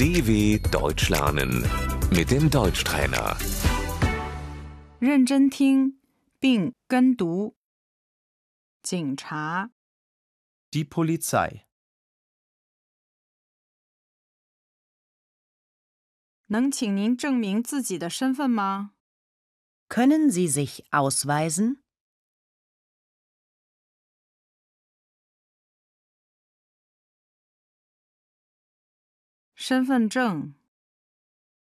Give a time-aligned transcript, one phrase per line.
[0.00, 1.62] DW Deutsch lernen
[2.10, 3.36] mit dem Deutschtrainer.
[4.98, 5.98] 认真听
[6.40, 7.54] 并跟读。
[8.82, 9.70] 警察、
[10.70, 11.62] Die Polizei.
[16.48, 18.92] 能请您证明自己的身份吗？
[19.88, 21.79] Können Sie sich ausweisen?
[29.60, 30.54] 身份证、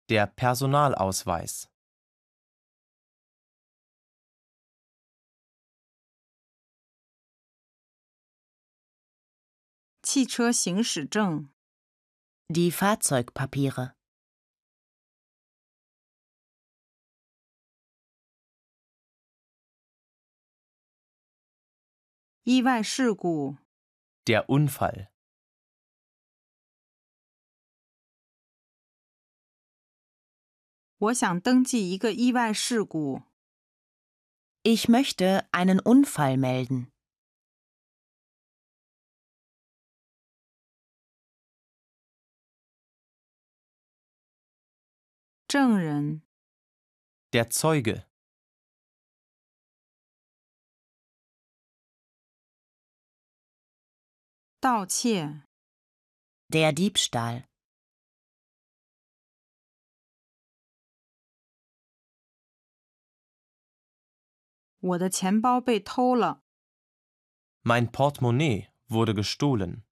[0.07, 1.67] Der Personalausweis.
[10.01, 11.49] 汽车行驶证、
[12.49, 13.93] Die Fahrzeugpapiere.
[22.43, 23.57] 意外事故、
[24.25, 25.07] Der Unfall.
[30.97, 33.23] 我想登记一个意外事故。
[34.63, 36.91] Ich möchte einen Unfall melden.
[45.51, 46.21] 证人、
[47.33, 48.05] Der Zeuge.
[54.61, 55.43] 盗窃、
[56.47, 57.49] Der Diebstahl.
[64.85, 66.43] 我的钱包被偷了。
[67.63, 69.83] Mein Portemonnaie wurde gestohlen.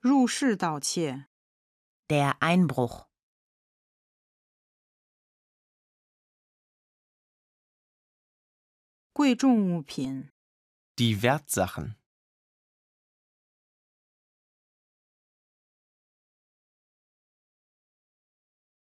[0.00, 1.26] 入室盗窃、
[2.08, 3.06] Der Einbruch.
[9.12, 10.30] 贵重物品、
[10.96, 11.96] Die Wertsachen.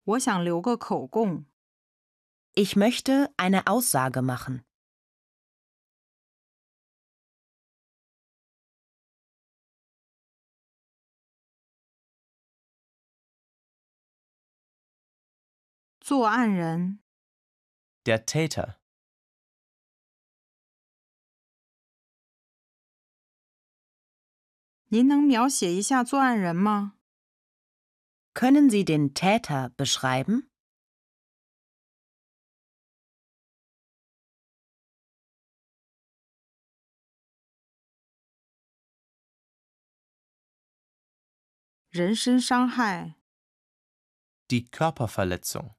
[0.03, 1.45] 我想留个口供。
[2.53, 4.63] Ich möchte eine Aussage machen.
[16.07, 16.99] 作案人、
[18.03, 18.75] Der Täter.
[24.89, 26.93] 您能描写一下作案人吗？
[28.34, 30.50] Können Sie den Täter beschreiben?
[44.50, 45.74] Die Körperverletzung.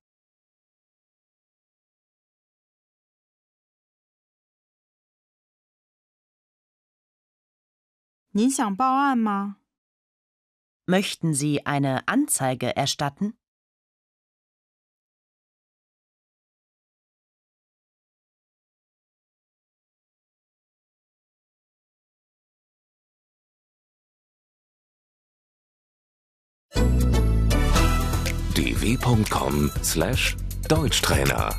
[8.33, 9.60] Sie
[10.91, 13.33] Möchten Sie eine Anzeige erstatten?
[28.57, 31.55] dw.com/deutschtrainer